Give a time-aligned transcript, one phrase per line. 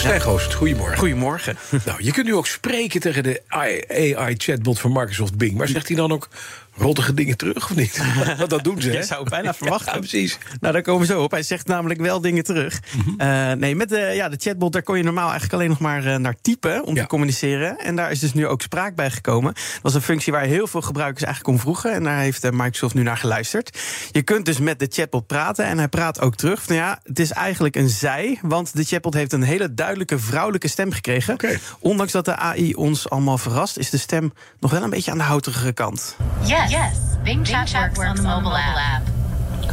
[0.00, 0.98] Stijn Goost, goedemorgen.
[0.98, 1.56] Goedemorgen.
[1.86, 5.56] Nou, je kunt nu ook spreken tegen de AI-chatbot van Microsoft Bing.
[5.56, 6.28] Maar zegt hij dan ook
[6.76, 8.02] rottige dingen terug of niet?
[8.38, 8.96] Want dat doen ze, hè?
[8.96, 9.92] Je zou bijna verwachten.
[9.92, 10.38] Ja, precies.
[10.60, 11.30] Nou, daar komen we zo op.
[11.30, 12.80] Hij zegt namelijk wel dingen terug.
[13.16, 16.04] Eh, nee, met de, ja, de chatbot daar kon je normaal eigenlijk alleen nog maar
[16.06, 17.02] eh, naar typen om Ja.
[17.02, 17.78] te communiceren.
[17.78, 19.52] En daar is dus nu ook spraak bij gekomen.
[19.54, 21.92] Dat was een functie waar heel veel gebruikers eigenlijk om vroegen.
[21.92, 23.78] En daar heeft eh, Microsoft nu naar geluisterd.
[24.12, 26.62] Je kunt dus met de chatbot praten en hij praat ook terug.
[26.62, 29.88] Van, ja, het is eigenlijk een zij, want de chatbot heeft een hele duidelijke
[30.18, 31.38] vrouwelijke stem gekregen.
[31.78, 35.18] Ondanks dat de AI ons allemaal verrast, is de stem nog wel een beetje aan
[35.18, 36.16] de houterige kant.
[36.44, 36.70] Yes.
[37.24, 39.19] Bing, Chat, works, on the mobile app.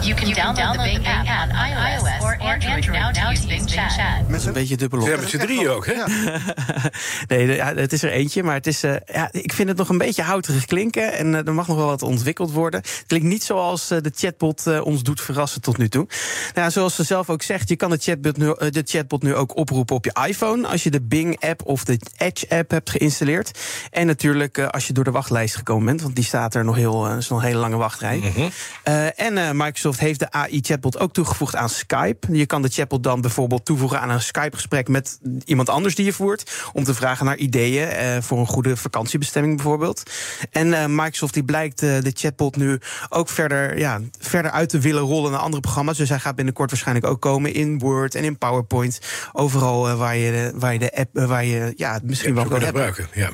[0.07, 4.29] You can, download, the Bing, app, on iOS, or Android, now to use Bing Chat.
[4.29, 5.93] Dat is een beetje dubbel Ze hebben ze drie ook, hè?
[7.35, 9.89] Nee, ja, het is er eentje, maar het is, eh, ja, ik vind het nog
[9.89, 11.13] een beetje houterig klinken.
[11.13, 12.79] En eh, er mag nog wel wat ontwikkeld worden.
[12.79, 16.07] Het klinkt niet zoals eh, de chatbot ons doet verrassen tot nu toe.
[16.53, 19.35] Nou, ja, zoals ze zelf ook zegt, je kan de chatbot, nu, de chatbot nu
[19.35, 20.67] ook oproepen op je iPhone.
[20.67, 23.59] Als je de Bing-app of de Edge-app hebt geïnstalleerd.
[23.91, 27.07] En natuurlijk als je door de wachtlijst gekomen bent, want die staat er nog heel,
[27.07, 28.51] is nog een hele lange wachtrij.
[28.83, 29.51] Eh, en eh,
[29.99, 32.35] Heeft de AI-chatbot ook toegevoegd aan Skype.
[32.37, 36.13] Je kan de chatbot dan bijvoorbeeld toevoegen aan een Skype-gesprek met iemand anders die je
[36.13, 36.51] voert.
[36.73, 40.03] Om te vragen naar ideeën eh, voor een goede vakantiebestemming bijvoorbeeld.
[40.51, 44.79] En eh, Microsoft die blijkt eh, de chatbot nu ook verder, ja, verder uit te
[44.79, 45.97] willen rollen naar andere programma's.
[45.97, 48.99] Dus hij gaat binnenkort waarschijnlijk ook komen in Word en in PowerPoint.
[49.33, 53.07] Overal waar, je de, waar je de app, waar je ja, misschien wel kan gebruiken,
[53.13, 53.29] ja.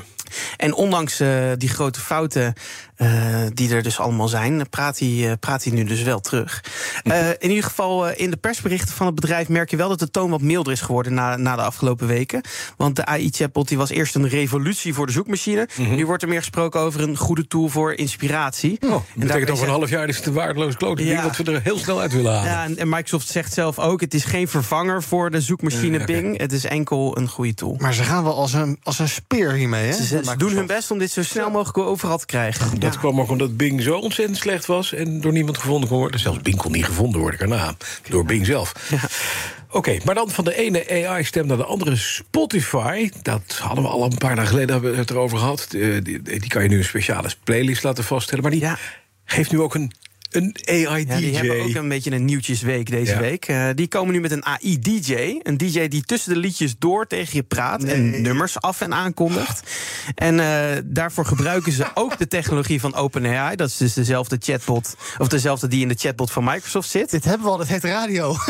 [0.57, 2.53] En ondanks eh, die grote fouten
[2.95, 3.09] eh,
[3.53, 6.63] die er dus allemaal zijn, praat hij, eh, praat hij nu dus wel terug.
[7.03, 10.11] Eh, in ieder geval, in de persberichten van het bedrijf merk je wel dat de
[10.11, 12.41] toon wat milder is geworden na, na de afgelopen weken.
[12.77, 15.67] Want de AI-chatbot die was eerst een revolutie voor de zoekmachine.
[15.77, 18.77] Nu wordt er meer gesproken over een goede tool voor inspiratie.
[18.81, 21.21] Oh, dat En betekent over een half jaar is het een waardeloos klote ding Ja.
[21.21, 22.51] dat we er heel snel uit willen halen.
[22.51, 26.05] Ja, en- en Microsoft zegt zelf ook: het is geen vervanger voor de zoekmachine.
[26.05, 26.37] Bing.
[26.39, 27.75] Het is enkel een goede tool.
[27.79, 29.93] Maar ze gaan wel als een, als een speer hiermee, hè?
[29.93, 32.79] Ze, ze doen hun best om dit zo snel mogelijk overal te krijgen.
[32.79, 32.99] Dat Ja.
[32.99, 36.19] kwam ook omdat Bing zo ontzettend slecht was en door niemand gevonden kon worden.
[36.19, 37.75] Zelfs Bing kon niet gevonden worden, daarna.
[38.09, 38.73] Door Bing zelf.
[39.71, 43.09] Oké, maar dan van de ene AI-stem naar de andere Spotify.
[43.21, 45.67] Dat hadden we al een paar dagen geleden hebben we het erover gehad.
[45.73, 48.43] Eh, Die, die kan je nu een speciale playlist laten vaststellen.
[48.43, 48.77] Maar die Ja.
[49.25, 49.91] geeft nu ook een,
[50.35, 51.11] een AI-DJ.
[51.13, 53.19] Ja, die hebben ook een beetje een nieuwtjesweek deze Ja.
[53.19, 53.45] week.
[53.45, 55.39] Eh, die komen nu met een AI-DJ.
[55.43, 59.71] Een DJ die tussen de liedjes door tegen je praat en nummers af en aankondigt.
[60.15, 63.55] En eh, daarvoor gebruiken ze ook de technologie van OpenAI.
[63.55, 67.09] Dat is dus dezelfde chatbot, of dezelfde die in de chatbot van Microsoft zit.
[67.11, 68.35] Dit hebben we al, dat heet radio.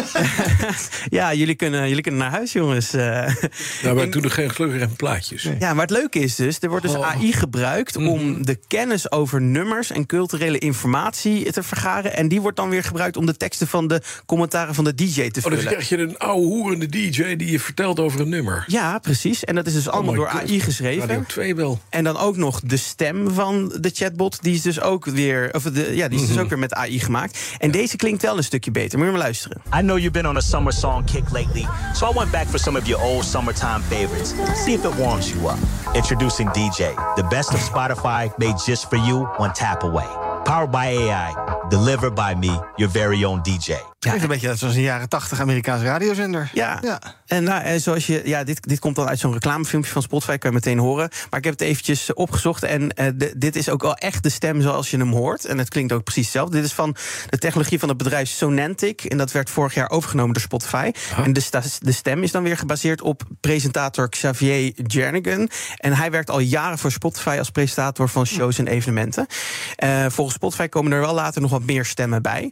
[1.09, 2.91] Ja, jullie kunnen, jullie kunnen naar huis, jongens.
[2.91, 5.49] Nou, maar toen nog geen gelukkig en plaatjes.
[5.59, 7.07] Ja, maar het leuke is dus, er wordt dus Oh.
[7.07, 12.15] AI gebruikt om de kennis over nummers en culturele informatie te vergaren.
[12.15, 15.29] En die wordt dan weer gebruikt om de teksten van de commentaren van de DJ
[15.29, 15.57] te Oh, vullen.
[15.57, 18.63] dus krijg je een oude hoerende DJ die je vertelt over een nummer.
[18.67, 19.43] Ja, precies.
[19.43, 20.41] En dat is dus allemaal my door God.
[20.41, 21.07] AI geschreven.
[21.07, 21.79] Radio 2 wel.
[21.89, 24.41] En dan ook nog de stem van de chatbot.
[24.43, 26.99] Die is dus ook weer, of de, ja, die is dus ook weer met AI
[26.99, 27.39] gemaakt.
[27.59, 28.97] En deze klinkt wel een stukje beter.
[28.97, 29.61] Moet je maar luisteren.
[29.75, 32.59] I know you've been on a summer song kick lately, so I went back for
[32.59, 34.29] some of your old summertime favorites.
[34.63, 35.57] See if it warms you up.
[35.93, 40.07] Introducing DJ, the best of Spotify made just for you, one tap away.
[40.45, 41.33] Powered by AI,
[41.73, 43.92] delivered by me, your very own DJ.
[44.11, 46.49] Het is een beetje zoals een jaren 80 Amerikaanse radiozender.
[46.53, 46.79] Ja.
[46.83, 47.01] ja.
[47.27, 50.37] En nou, en zoals je, ja, dit, dit komt dan uit zo'n reclamefilmpje van Spotify,
[50.37, 51.09] kan je meteen horen.
[51.29, 54.23] Maar ik heb het eventjes eh, opgezocht en eh, de- dit is ook wel echt
[54.23, 55.45] de stem zoals je hem hoort.
[55.45, 56.55] En het klinkt ook precies hetzelfde.
[56.55, 56.95] Dit is van
[57.29, 59.03] de technologie van het bedrijf Sonantic.
[59.03, 60.91] En dat werd vorig jaar overgenomen door Spotify.
[61.23, 61.41] En de,
[61.79, 65.49] de stem is dan weer gebaseerd op presentator Xavier Jernigan.
[65.77, 69.27] En hij werkt al jaren voor Spotify als presentator van shows en evenementen.
[69.75, 72.51] Eh, volgens Spotify komen er wel later nog wat meer stemmen bij.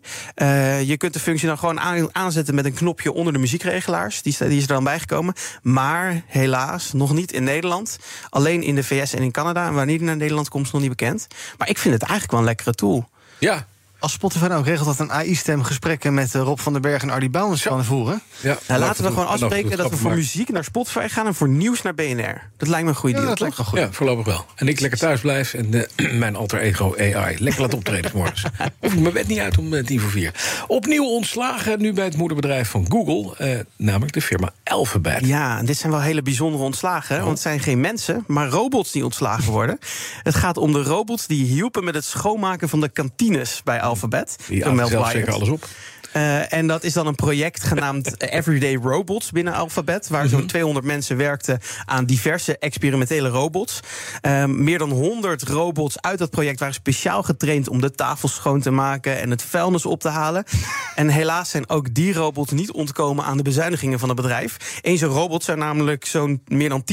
[0.86, 4.22] Je kunt de functie dan gewoon aan- aanzetten met een knopje onder de muziekregelaars.
[4.22, 5.34] Die is er dan bijgekomen.
[5.62, 7.98] Maar helaas nog niet in Nederland.
[8.30, 9.68] Alleen in de VS en in Canada.
[9.68, 11.28] En wanneer die naar Nederland komt is nog niet bekend.
[11.58, 13.10] Maar ik vind het eigenlijk wel een lekkere tool.
[13.38, 13.68] Ja,
[14.02, 17.02] Als Spotify nou ook regelt dat een AI-stem gesprekken met eh, Rob van den Berg
[17.02, 18.22] en Ardy Bouwens kan voeren.
[18.42, 18.58] ja.
[18.68, 21.82] Nou, laten we gewoon afspreken dat we voor muziek naar Spotify gaan en voor nieuws
[21.82, 22.50] naar BNR.
[22.58, 23.30] Dat lijkt me een goede Ja, deal.
[23.30, 23.80] dat lijkt wel goed.
[23.80, 24.46] Ja, voorlopig wel.
[24.56, 28.44] En ik lekker thuis blijf en eh, mijn alter ego AI lekker laat optreden morgens.
[28.80, 30.34] Hoef ik mijn bed niet uit om eh, tien voor vier.
[30.68, 35.26] Opnieuw ontslagen nu bij het moederbedrijf van Google, namelijk de firma Alphabet.
[35.26, 37.16] Ja, en dit zijn wel hele bijzondere ontslagen.
[37.16, 39.78] hè, Want het zijn geen mensen, maar robots die ontslagen worden.
[40.24, 43.90] het gaat om de robots die hielpen met het schoonmaken van de kantines bij Alphabet.
[43.98, 45.68] Vermeld aten zelf zeker alles op.
[46.12, 50.08] Eh, en dat is dan een project genaamd Everyday Robots binnen Alphabet.
[50.08, 53.80] Waar zo'n 200 mensen werkten aan diverse experimentele robots.
[54.22, 58.62] Eh, meer dan 100 robots uit dat project waren speciaal getraind om de tafels schoon
[58.62, 60.44] te maken en het vuilnis op te halen.
[60.96, 64.80] en helaas zijn ook die robots niet ontkomen aan de bezuinigingen van het bedrijf.
[64.82, 66.84] Eén zo'n robot zou namelijk zo'n meer dan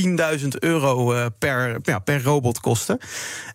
[0.41, 2.99] 10.000 euro eh, per, ja, per robot kosten.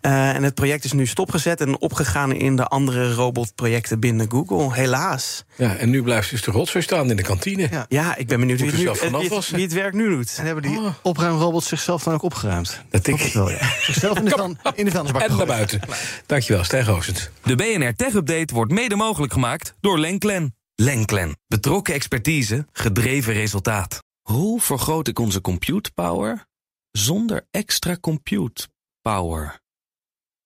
[0.00, 4.74] En het project is nu stopgezet en opgegaan in de andere robotprojecten binnen Google.
[4.74, 5.44] Helaas.
[5.56, 7.68] Ja, en nu blijft dus de rotzooi staan in de kantine.
[7.70, 7.86] Ja.
[7.88, 9.54] Ja, ik ben benieuwd wie het, nu, wie het- wassen.
[9.54, 10.34] wie het werk nu doet.
[10.38, 10.94] En hebben die Oh.
[11.02, 12.82] opruimrobots zichzelf dan ook opgeruimd?
[12.90, 13.70] Dat denk ik het wel, ja.
[13.80, 15.80] Zichzelf in de, vuil- in de vuilnisbak En naar buiten.
[16.26, 17.28] Dankjewel, Stijn Goosens.
[17.42, 20.56] De BNR Tech Update wordt mede mogelijk gemaakt door Lenklen.
[20.74, 21.36] Lenklen.
[21.46, 24.02] Betrokken expertise, gedreven resultaat.
[24.22, 26.46] Hoe vergroot ik onze compute power
[26.90, 28.66] zonder extra compute
[29.02, 29.60] power?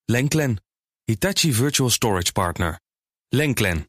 [0.04, 0.62] Lenklen.
[1.04, 2.80] Hitachi Virtual Storage Partner.
[3.28, 3.88] Lenklen.